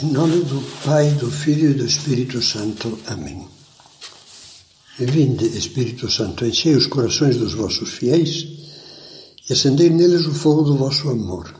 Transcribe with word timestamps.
Em 0.00 0.10
nome 0.10 0.42
do 0.44 0.62
Pai, 0.84 1.10
do 1.12 1.30
Filho 1.30 1.72
e 1.72 1.74
do 1.74 1.84
Espírito 1.84 2.40
Santo. 2.40 2.98
Amém. 3.06 3.46
Vinde, 4.98 5.46
Espírito 5.46 6.10
Santo, 6.10 6.46
enchei 6.46 6.74
os 6.74 6.86
corações 6.86 7.36
dos 7.36 7.52
vossos 7.52 7.90
fiéis 7.90 8.46
e 9.48 9.52
acendei 9.52 9.90
neles 9.90 10.26
o 10.26 10.34
fogo 10.34 10.62
do 10.62 10.76
vosso 10.76 11.10
amor. 11.10 11.52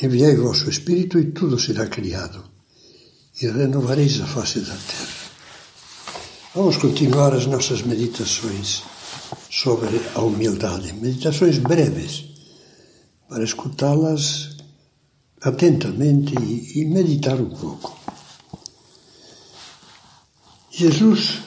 Enviai 0.00 0.36
o 0.36 0.44
vosso 0.44 0.70
Espírito 0.70 1.18
e 1.18 1.32
tudo 1.32 1.58
será 1.58 1.86
criado, 1.86 2.42
e 3.40 3.46
renovareis 3.48 4.20
a 4.20 4.26
face 4.26 4.60
da 4.60 4.74
terra. 4.74 5.14
Vamos 6.54 6.76
continuar 6.78 7.34
as 7.34 7.46
nossas 7.46 7.82
meditações 7.82 8.82
sobre 9.50 10.00
a 10.14 10.20
humildade. 10.20 10.92
Meditações 10.94 11.58
breves, 11.58 12.24
para 13.28 13.44
escutá-las 13.44 14.53
atentamente 15.44 16.34
e 16.74 16.86
meditar 16.86 17.38
um 17.38 17.50
pouco. 17.50 17.94
Jesus 20.70 21.42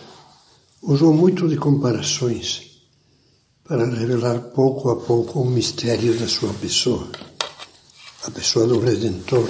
usou 0.83 1.13
muito 1.13 1.49
de 1.49 1.57
comparações 1.57 2.77
para 3.63 3.89
revelar 3.89 4.39
pouco 4.53 4.91
a 4.91 4.97
pouco 4.97 5.41
o 5.41 5.49
mistério 5.49 6.17
da 6.17 6.27
sua 6.27 6.53
pessoa, 6.53 7.09
a 8.23 8.31
pessoa 8.31 8.67
do 8.67 8.79
Redentor, 8.79 9.49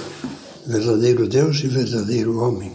verdadeiro 0.66 1.28
Deus 1.28 1.58
e 1.58 1.68
verdadeiro 1.68 2.38
homem. 2.38 2.72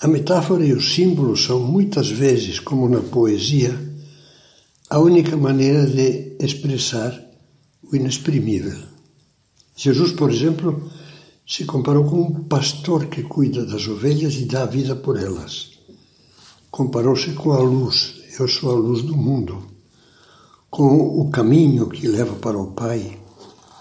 A 0.00 0.08
metáfora 0.08 0.64
e 0.66 0.72
os 0.72 0.92
símbolos 0.92 1.44
são 1.44 1.60
muitas 1.60 2.10
vezes, 2.10 2.58
como 2.58 2.88
na 2.88 3.00
poesia, 3.00 3.80
a 4.90 4.98
única 4.98 5.36
maneira 5.36 5.86
de 5.86 6.36
expressar 6.40 7.18
o 7.82 7.94
inexprimível. 7.94 8.95
Jesus, 9.76 10.12
por 10.12 10.30
exemplo, 10.32 10.90
se 11.46 11.64
comparou 11.64 12.04
com 12.04 12.22
um 12.22 12.44
pastor 12.44 13.06
que 13.06 13.22
cuida 13.22 13.64
das 13.64 13.86
ovelhas 13.86 14.34
e 14.34 14.46
dá 14.46 14.62
a 14.62 14.66
vida 14.66 14.96
por 14.96 15.16
elas. 15.16 15.72
Comparou-se 16.70 17.32
com 17.34 17.52
a 17.52 17.60
luz, 17.60 18.14
eu 18.40 18.48
sou 18.48 18.70
a 18.70 18.74
luz 18.74 19.02
do 19.02 19.16
mundo, 19.16 19.62
com 20.70 21.20
o 21.20 21.30
caminho 21.30 21.88
que 21.88 22.08
leva 22.08 22.34
para 22.34 22.58
o 22.58 22.72
Pai, 22.72 23.18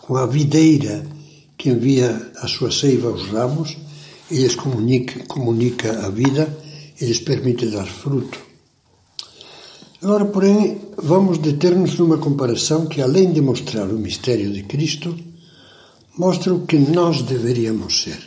com 0.04 0.18
a 0.18 0.28
videira 0.28 1.16
que 1.58 1.70
envia 1.70 2.32
a 2.38 2.48
sua 2.48 2.72
seiva 2.72 3.10
aos 3.10 3.28
ramos. 3.28 3.78
E 4.30 4.38
lhes 4.38 4.56
comunica, 4.56 5.24
comunica 5.28 6.06
a 6.06 6.10
vida. 6.10 6.56
E 7.00 7.06
lhes 7.06 7.20
permite 7.20 7.68
dar 7.68 7.86
fruto. 7.86 8.40
Agora, 10.02 10.26
porém, 10.26 10.80
vamos 10.98 11.40
deter-nos 11.40 11.98
numa 11.98 12.18
comparação 12.18 12.86
que, 12.86 13.02
além 13.02 13.34
de 13.34 13.42
mostrar 13.42 13.88
o 13.90 14.00
mistério 14.00 14.52
de 14.52 14.64
Cristo, 14.64 15.16
mostra 16.18 16.54
o 16.54 16.66
que 16.66 16.78
nós 16.78 17.22
deveríamos 17.22 18.04
ser. 18.04 18.20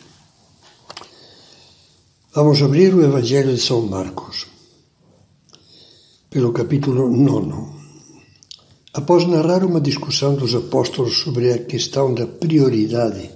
Vamos 2.34 2.62
abrir 2.62 2.94
o 2.94 3.02
Evangelho 3.02 3.54
de 3.54 3.60
São 3.60 3.82
Marcos, 3.82 4.46
pelo 6.28 6.52
capítulo 6.52 7.10
9. 7.10 7.78
Após 8.92 9.26
narrar 9.26 9.64
uma 9.64 9.80
discussão 9.80 10.34
dos 10.34 10.54
apóstolos 10.54 11.18
sobre 11.18 11.52
a 11.52 11.58
questão 11.58 12.12
da 12.12 12.26
prioridade, 12.26 13.30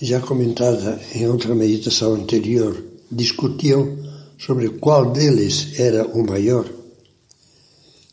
já 0.00 0.20
comentada 0.20 1.00
em 1.14 1.26
outra 1.26 1.54
meditação 1.54 2.14
anterior, 2.14 2.82
discutiam 3.10 3.98
sobre 4.38 4.70
qual 4.70 5.10
deles 5.10 5.78
era 5.78 6.06
o 6.06 6.24
maior. 6.24 6.66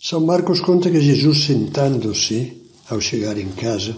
São 0.01 0.19
Marcos 0.19 0.59
conta 0.59 0.89
que 0.89 0.99
Jesus, 0.99 1.45
sentando-se 1.45 2.61
ao 2.89 2.99
chegar 2.99 3.37
em 3.37 3.49
casa, 3.49 3.95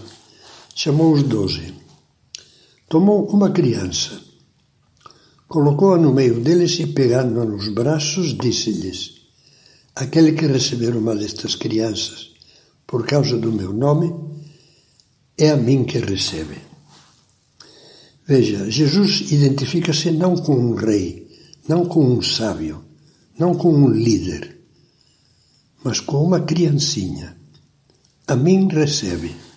chamou 0.78 1.12
os 1.12 1.24
doze. 1.24 1.74
Tomou 2.88 3.26
uma 3.30 3.50
criança, 3.50 4.12
colocou-a 5.48 5.98
no 5.98 6.14
meio 6.14 6.40
deles 6.40 6.78
e, 6.78 6.86
pegando-a 6.86 7.44
nos 7.44 7.68
braços, 7.68 8.38
disse-lhes: 8.38 9.22
Aquele 9.96 10.32
que 10.32 10.46
receber 10.46 10.94
uma 10.94 11.16
destas 11.16 11.56
crianças 11.56 12.30
por 12.86 13.04
causa 13.04 13.36
do 13.36 13.50
meu 13.50 13.72
nome, 13.72 14.14
é 15.36 15.50
a 15.50 15.56
mim 15.56 15.82
que 15.82 15.98
recebe. 15.98 16.58
Veja, 18.24 18.70
Jesus 18.70 19.32
identifica-se 19.32 20.12
não 20.12 20.36
com 20.36 20.54
um 20.54 20.76
rei, 20.76 21.26
não 21.66 21.86
com 21.86 22.04
um 22.06 22.22
sábio, 22.22 22.84
não 23.36 23.52
com 23.52 23.74
um 23.74 23.90
líder, 23.90 24.60
mas 25.82 25.98
com 25.98 26.22
uma 26.22 26.40
criancinha. 26.40 27.36
A 28.28 28.36
mim 28.36 28.68
recebe. 28.68 29.47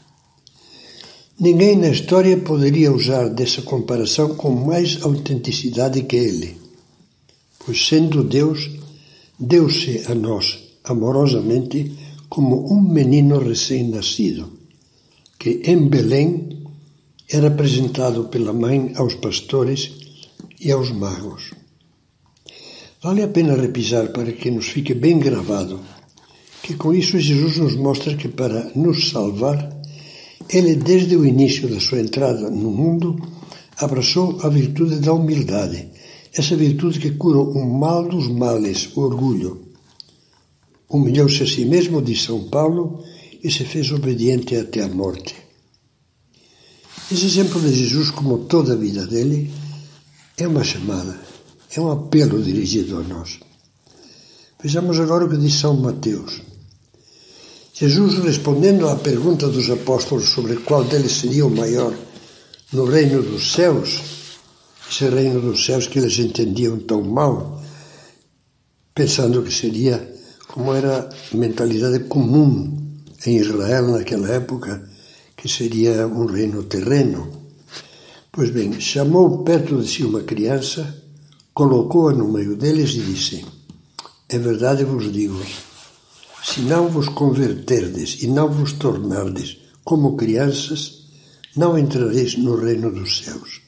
Ninguém 1.39 1.75
na 1.75 1.89
história 1.89 2.37
poderia 2.37 2.91
usar 2.91 3.29
dessa 3.29 3.61
comparação 3.61 4.35
com 4.35 4.51
mais 4.51 5.01
autenticidade 5.01 6.03
que 6.03 6.15
ele, 6.15 6.57
pois, 7.59 7.87
sendo 7.87 8.23
Deus, 8.23 8.69
deu-se 9.39 10.03
a 10.07 10.13
nós 10.13 10.59
amorosamente 10.83 11.97
como 12.29 12.71
um 12.71 12.81
menino 12.81 13.39
recém-nascido, 13.39 14.51
que 15.39 15.61
em 15.65 15.87
Belém 15.87 16.63
era 17.29 17.47
apresentado 17.47 18.25
pela 18.25 18.53
mãe 18.53 18.93
aos 18.95 19.15
pastores 19.15 19.91
e 20.59 20.71
aos 20.71 20.91
magos. 20.91 21.51
Vale 23.01 23.23
a 23.23 23.27
pena 23.27 23.55
repisar 23.55 24.11
para 24.11 24.31
que 24.31 24.51
nos 24.51 24.67
fique 24.67 24.93
bem 24.93 25.17
gravado 25.17 25.79
que 26.61 26.75
com 26.75 26.93
isso 26.93 27.19
Jesus 27.19 27.57
nos 27.57 27.75
mostra 27.75 28.15
que 28.15 28.27
para 28.27 28.71
nos 28.75 29.09
salvar 29.09 29.80
ele, 30.49 30.75
desde 30.75 31.15
o 31.15 31.25
início 31.25 31.67
da 31.67 31.79
sua 31.79 31.99
entrada 31.99 32.49
no 32.49 32.71
mundo, 32.71 33.19
abraçou 33.77 34.39
a 34.43 34.49
virtude 34.49 34.99
da 34.99 35.13
humildade, 35.13 35.89
essa 36.33 36.55
virtude 36.55 36.99
que 36.99 37.11
cura 37.11 37.39
o 37.39 37.79
mal 37.79 38.07
dos 38.07 38.27
males, 38.27 38.89
o 38.95 39.01
orgulho. 39.01 39.61
Humilhou-se 40.89 41.43
a 41.43 41.47
si 41.47 41.65
mesmo, 41.65 42.01
diz 42.01 42.23
São 42.23 42.49
Paulo, 42.49 43.03
e 43.43 43.49
se 43.49 43.65
fez 43.65 43.91
obediente 43.91 44.55
até 44.55 44.81
a 44.81 44.87
morte. 44.87 45.35
Esse 47.11 47.25
exemplo 47.25 47.59
de 47.59 47.73
Jesus, 47.73 48.11
como 48.11 48.45
toda 48.45 48.73
a 48.73 48.77
vida 48.77 49.05
dele, 49.05 49.51
é 50.37 50.47
uma 50.47 50.63
chamada, 50.63 51.19
é 51.75 51.81
um 51.81 51.91
apelo 51.91 52.41
dirigido 52.41 52.97
a 52.97 53.03
nós. 53.03 53.39
Vejamos 54.63 54.99
agora 54.99 55.25
o 55.25 55.29
que 55.29 55.37
diz 55.37 55.55
São 55.55 55.75
Mateus. 55.75 56.41
Jesus, 57.81 58.19
respondendo 58.19 58.87
à 58.87 58.95
pergunta 58.95 59.47
dos 59.47 59.67
apóstolos 59.71 60.29
sobre 60.29 60.57
qual 60.57 60.83
deles 60.83 61.13
seria 61.13 61.47
o 61.47 61.49
maior 61.49 61.91
no 62.71 62.85
reino 62.85 63.23
dos 63.23 63.53
céus, 63.53 63.99
esse 64.87 65.09
reino 65.09 65.41
dos 65.41 65.65
céus 65.65 65.87
que 65.87 65.97
eles 65.97 66.19
entendiam 66.19 66.77
tão 66.77 67.01
mal, 67.01 67.59
pensando 68.93 69.41
que 69.41 69.51
seria 69.51 70.13
como 70.49 70.75
era 70.75 71.09
a 71.09 71.35
mentalidade 71.35 72.03
comum 72.03 73.01
em 73.25 73.37
Israel 73.37 73.87
naquela 73.87 74.29
época, 74.29 74.87
que 75.35 75.49
seria 75.49 76.05
um 76.05 76.27
reino 76.27 76.61
terreno. 76.61 77.31
Pois 78.31 78.51
bem, 78.51 78.79
chamou 78.79 79.43
perto 79.43 79.81
de 79.81 79.87
si 79.87 80.03
uma 80.03 80.21
criança, 80.21 81.03
colocou-a 81.51 82.13
no 82.13 82.31
meio 82.31 82.55
deles 82.55 82.91
e 82.91 82.99
disse: 82.99 83.43
É 84.29 84.37
verdade 84.37 84.83
vos 84.83 85.11
digo 85.11 85.41
se 86.43 86.61
não 86.61 86.87
vos 86.87 87.07
converterdes 87.09 88.23
e 88.23 88.27
não 88.27 88.49
vos 88.49 88.73
tornardes 88.73 89.59
como 89.83 90.15
crianças, 90.15 91.05
não 91.55 91.77
entrareis 91.77 92.37
no 92.37 92.55
reino 92.55 92.91
dos 92.91 93.19
céus. 93.19 93.61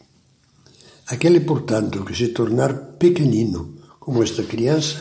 Aquele, 1.07 1.41
portanto, 1.41 2.03
que 2.03 2.15
se 2.15 2.29
tornar 2.29 2.73
pequenino 2.97 3.75
como 3.99 4.23
esta 4.23 4.43
criança, 4.43 4.97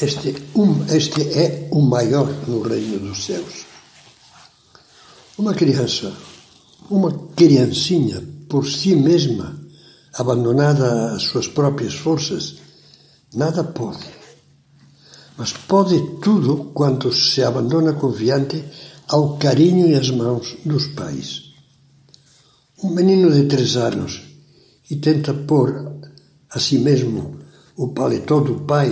este, 0.00 0.34
um, 0.54 0.84
este 0.86 1.22
é 1.36 1.68
o 1.72 1.82
maior 1.82 2.28
no 2.46 2.62
reino 2.62 2.98
dos 3.00 3.24
céus. 3.24 3.66
Uma 5.36 5.54
criança, 5.54 6.12
uma 6.90 7.12
criancinha 7.36 8.22
por 8.48 8.66
si 8.66 8.94
mesma, 8.94 9.60
abandonada 10.14 11.12
às 11.12 11.24
suas 11.24 11.46
próprias 11.46 11.94
forças, 11.94 12.56
nada 13.34 13.62
pode 13.62 14.18
mas 15.38 15.52
pode 15.52 16.18
tudo 16.20 16.72
quando 16.74 17.12
se 17.12 17.42
abandona 17.44 17.92
confiante 17.92 18.64
ao 19.06 19.38
carinho 19.38 19.88
e 19.88 19.94
às 19.94 20.10
mãos 20.10 20.56
dos 20.64 20.88
pais. 20.88 21.54
Um 22.82 22.90
menino 22.90 23.32
de 23.32 23.44
três 23.44 23.76
anos 23.76 24.20
e 24.90 24.96
tenta 24.96 25.32
pôr 25.32 25.92
a 26.50 26.58
si 26.58 26.78
mesmo 26.78 27.38
o 27.76 27.88
paletó 27.88 28.40
do 28.40 28.56
pai 28.62 28.90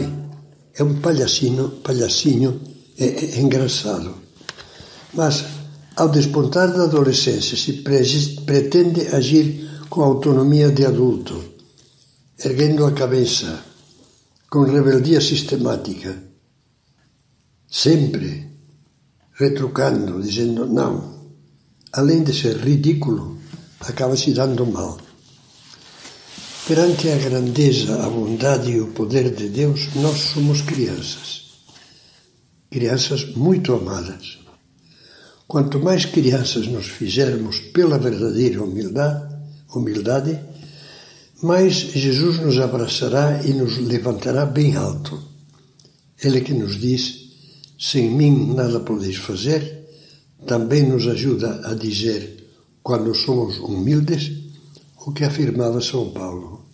é 0.75 0.83
um 0.85 1.01
palhacinho, 1.01 1.69
palhacinho 1.83 2.61
é, 2.97 3.07
é 3.37 3.41
engraçado. 3.41 4.15
Mas, 5.15 5.45
ao 5.97 6.09
despontar 6.11 6.73
da 6.73 6.85
adolescência, 6.85 7.57
se 7.57 7.83
pretende 8.45 9.09
agir 9.09 9.69
com 9.89 10.03
autonomia 10.03 10.71
de 10.71 10.85
adulto, 10.85 11.43
erguendo 12.45 12.85
a 12.85 12.93
cabeça, 12.93 13.65
com 14.51 14.63
rebeldia 14.65 15.21
sistemática, 15.21 16.26
sempre 17.71 18.47
retrucando, 19.33 20.23
dizendo 20.23 20.67
não, 20.67 21.31
além 21.93 22.23
de 22.23 22.33
ser 22.33 22.57
ridículo, 22.57 23.39
acaba 23.81 24.17
se 24.17 24.33
dando 24.33 24.67
mal. 24.67 24.99
Perante 26.67 27.09
a 27.09 27.17
grandeza, 27.17 28.05
a 28.05 28.09
bondade 28.09 28.73
e 28.73 28.81
o 28.81 28.89
poder 28.89 29.35
de 29.35 29.49
Deus, 29.49 29.95
nós 29.95 30.19
somos 30.19 30.63
crianças. 30.63 31.45
Crianças 32.71 33.25
muito 33.37 33.73
amadas. 33.73 34.39
Quanto 35.47 35.79
mais 35.79 36.05
crianças 36.05 36.67
nos 36.67 36.87
fizermos 36.87 37.61
pela 37.61 37.99
verdadeira 37.99 38.65
humildade, 38.65 39.33
humildade, 39.73 40.41
mais 41.43 41.75
Jesus 41.75 42.41
nos 42.41 42.59
abraçará 42.59 43.43
e 43.45 43.53
nos 43.53 43.79
levantará 43.79 44.45
bem 44.45 44.75
alto. 44.75 45.23
Ele 46.21 46.41
que 46.41 46.53
nos 46.53 46.81
diz: 46.81 47.26
sem 47.79 48.11
mim 48.11 48.55
nada 48.55 48.81
podeis 48.81 49.17
fazer, 49.17 49.85
também 50.47 50.89
nos 50.89 51.07
ajuda 51.07 51.69
a 51.69 51.75
dizer, 51.75 52.43
quando 52.83 53.15
somos 53.15 53.59
humildes, 53.59 54.33
o 55.07 55.13
que 55.13 55.25
afirmava 55.25 55.81
São 55.81 56.11
Paulo: 56.11 56.67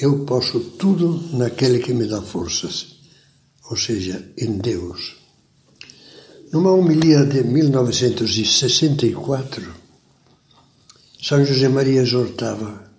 Eu 0.00 0.24
posso 0.24 0.58
tudo 0.60 1.36
naquele 1.36 1.78
que 1.78 1.92
me 1.92 2.06
dá 2.06 2.22
forças, 2.22 2.96
ou 3.70 3.76
seja, 3.76 4.32
em 4.38 4.56
Deus. 4.58 5.16
Numa 6.52 6.72
homilia 6.72 7.24
de 7.24 7.42
1964, 7.42 9.74
São 11.20 11.44
José 11.44 11.68
Maria 11.68 12.02
exortava: 12.02 12.92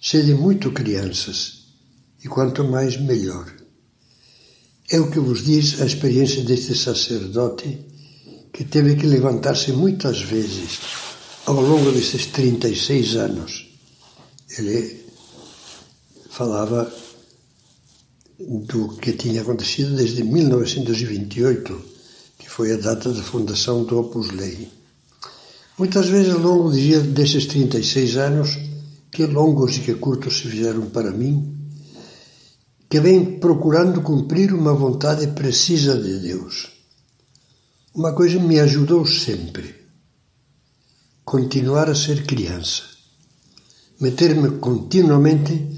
Sede 0.00 0.34
muito 0.34 0.72
crianças, 0.72 1.68
e 2.24 2.28
quanto 2.28 2.64
mais 2.64 3.00
melhor. 3.00 3.57
É 4.90 4.98
o 4.98 5.10
que 5.10 5.18
vos 5.18 5.44
diz 5.44 5.82
a 5.82 5.86
experiência 5.86 6.42
deste 6.42 6.74
sacerdote 6.74 7.78
que 8.50 8.64
teve 8.64 8.96
que 8.96 9.06
levantar-se 9.06 9.70
muitas 9.72 10.22
vezes 10.22 10.80
ao 11.44 11.60
longo 11.60 11.92
desses 11.92 12.26
36 12.26 13.16
anos. 13.16 13.68
Ele 14.56 15.04
falava 16.30 16.90
do 18.40 18.96
que 18.96 19.12
tinha 19.12 19.42
acontecido 19.42 19.94
desde 19.94 20.24
1928, 20.24 21.84
que 22.38 22.48
foi 22.48 22.72
a 22.72 22.76
data 22.76 23.12
da 23.12 23.22
fundação 23.22 23.84
do 23.84 23.98
Opus 23.98 24.30
Dei. 24.30 24.68
Muitas 25.78 26.06
vezes, 26.06 26.32
ao 26.32 26.40
longo 26.40 26.70
desses 26.70 27.44
36 27.44 28.16
anos, 28.16 28.58
que 29.12 29.26
longos 29.26 29.76
e 29.76 29.80
que 29.80 29.94
curtos 29.94 30.38
se 30.38 30.48
fizeram 30.48 30.86
para 30.88 31.10
mim, 31.10 31.57
que 32.88 33.00
vem 33.00 33.38
procurando 33.38 34.00
cumprir 34.00 34.54
uma 34.54 34.72
vontade 34.72 35.28
precisa 35.28 36.00
de 36.00 36.18
Deus. 36.20 36.70
Uma 37.94 38.14
coisa 38.14 38.38
me 38.40 38.58
ajudou 38.58 39.04
sempre: 39.04 39.74
continuar 41.24 41.90
a 41.90 41.94
ser 41.94 42.24
criança, 42.24 42.84
meter-me 44.00 44.58
continuamente 44.58 45.68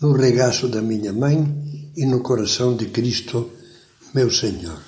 no 0.00 0.12
regaço 0.12 0.68
da 0.68 0.82
minha 0.82 1.12
mãe 1.12 1.92
e 1.96 2.04
no 2.04 2.20
coração 2.20 2.76
de 2.76 2.86
Cristo, 2.86 3.50
meu 4.14 4.30
Senhor. 4.30 4.78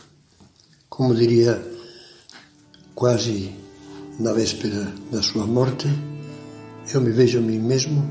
Como 0.89 1.15
diria 1.15 1.65
quase 2.95 3.55
na 4.19 4.35
véspera 4.35 4.93
da 5.11 5.23
sua 5.23 5.47
morte, 5.47 5.89
eu 6.93 7.01
me 7.01 7.11
vejo 7.11 7.39
a 7.39 7.41
mim 7.41 7.59
mesmo 7.59 8.05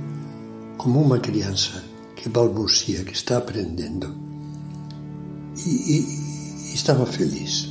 como 0.78 1.02
uma 1.02 1.20
criança 1.20 1.89
que 2.20 2.28
balbucia, 2.28 3.06
que 3.06 3.14
está 3.14 3.38
aprendendo. 3.38 4.14
E, 5.66 5.70
e, 5.70 6.72
e 6.72 6.74
estava 6.74 7.06
feliz. 7.06 7.69